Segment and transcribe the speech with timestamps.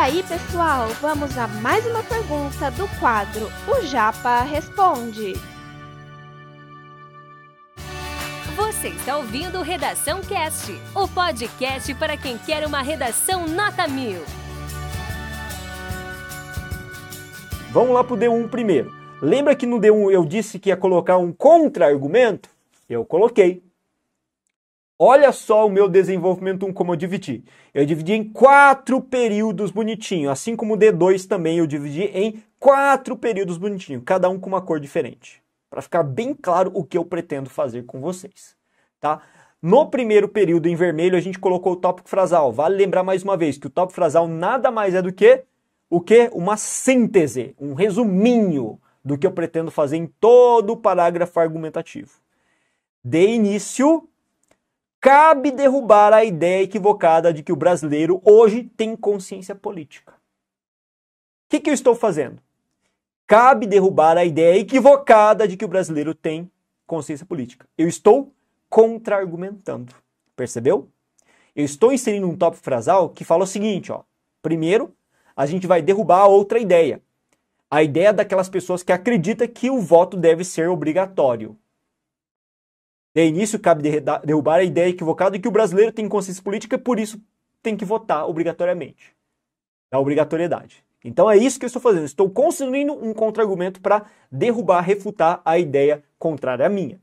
[0.00, 5.34] aí, pessoal, vamos a mais uma pergunta do quadro O Japa Responde.
[8.56, 14.22] Você está ouvindo Redação Cast, o podcast para quem quer uma redação nota mil.
[17.70, 18.90] Vamos lá pro D1 primeiro.
[19.20, 22.48] Lembra que no D1 eu disse que ia colocar um contra-argumento?
[22.88, 23.62] Eu coloquei.
[25.02, 27.42] Olha só o meu desenvolvimento 1 como eu dividi.
[27.72, 33.16] Eu dividi em quatro períodos bonitinho, assim como o D2 também eu dividi em quatro
[33.16, 37.04] períodos bonitinho, cada um com uma cor diferente, para ficar bem claro o que eu
[37.06, 38.54] pretendo fazer com vocês,
[39.00, 39.22] tá?
[39.62, 42.52] No primeiro período em vermelho a gente colocou o tópico frasal.
[42.52, 45.44] Vale lembrar mais uma vez que o tópico frasal nada mais é do que
[45.88, 46.28] o que?
[46.34, 52.10] Uma síntese, um resuminho do que eu pretendo fazer em todo o parágrafo argumentativo.
[53.02, 54.06] De início,
[55.00, 60.12] cabe derrubar a ideia equivocada de que o brasileiro hoje tem consciência política.
[60.12, 60.16] O
[61.48, 62.40] que, que eu estou fazendo?
[63.26, 66.50] Cabe derrubar a ideia equivocada de que o brasileiro tem
[66.86, 67.66] consciência política.
[67.78, 68.32] Eu estou
[68.68, 69.94] contra-argumentando.
[70.36, 70.88] Percebeu?
[71.56, 74.02] Eu estou inserindo um tópico frasal que fala o seguinte, ó.
[74.42, 74.94] Primeiro,
[75.34, 77.00] a gente vai derrubar a outra ideia.
[77.70, 81.56] A ideia daquelas pessoas que acreditam que o voto deve ser obrigatório.
[83.14, 83.82] De início, cabe
[84.24, 87.20] derrubar a ideia equivocada de que o brasileiro tem consciência política e por isso
[87.62, 89.14] tem que votar obrigatoriamente.
[89.90, 90.84] Da obrigatoriedade.
[91.04, 92.04] Então é isso que eu estou fazendo.
[92.04, 97.00] Estou construindo um contra-argumento para derrubar, refutar a ideia contrária à minha.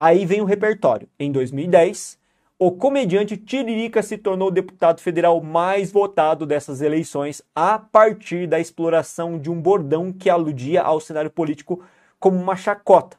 [0.00, 1.08] Aí vem o repertório.
[1.18, 2.18] Em 2010,
[2.58, 8.58] o comediante Tiririca se tornou o deputado federal mais votado dessas eleições a partir da
[8.58, 11.82] exploração de um bordão que aludia ao cenário político
[12.18, 13.16] como uma chacota.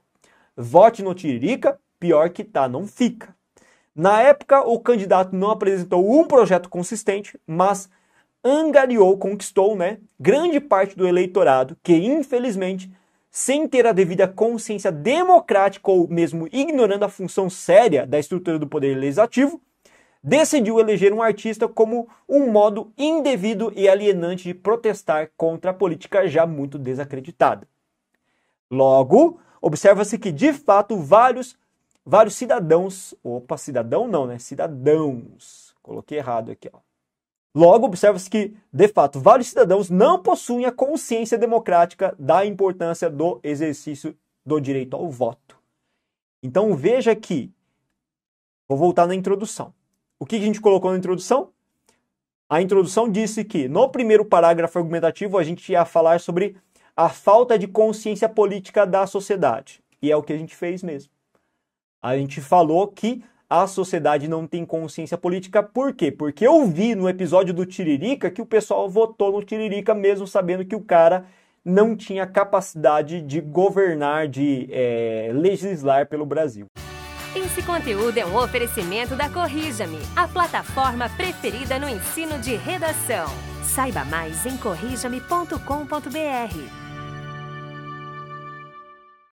[0.58, 3.36] Vote no Tiririca, pior que tá, não fica.
[3.96, 7.90] Na época, o candidato não apresentou um projeto consistente, mas
[8.44, 12.92] angariou, conquistou, né, grande parte do eleitorado que, infelizmente,
[13.32, 18.68] sem ter a devida consciência democrática ou mesmo ignorando a função séria da estrutura do
[18.68, 19.60] poder legislativo,
[20.24, 26.28] decidiu eleger um artista como um modo indevido e alienante de protestar contra a política
[26.28, 27.68] já muito desacreditada.
[28.72, 31.58] Logo, observa-se que de fato vários
[32.06, 34.38] vários cidadãos, opa, cidadão não, né?
[34.38, 35.74] Cidadãos.
[35.82, 36.78] Coloquei errado aqui, ó.
[37.54, 43.40] Logo, observa-se que, de fato, vários cidadãos não possuem a consciência democrática da importância do
[43.42, 44.16] exercício
[44.46, 45.58] do direito ao voto.
[46.44, 47.50] Então, veja que,
[48.68, 49.74] vou voltar na introdução.
[50.20, 51.50] O que a gente colocou na introdução?
[52.50, 56.58] A introdução disse que, no primeiro parágrafo argumentativo, a gente ia falar sobre
[56.96, 59.82] a falta de consciência política da sociedade.
[60.02, 61.12] E é o que a gente fez mesmo.
[62.02, 65.62] A gente falou que a sociedade não tem consciência política.
[65.62, 66.12] Por quê?
[66.12, 70.66] Porque eu vi no episódio do Tiririca que o pessoal votou no Tiririca mesmo sabendo
[70.66, 71.26] que o cara
[71.64, 76.68] não tinha capacidade de governar, de é, legislar pelo Brasil.
[77.36, 83.28] Esse conteúdo é um oferecimento da Corrija-me, a plataforma preferida no ensino de redação.
[83.64, 86.85] Saiba mais em corrijame.com.br.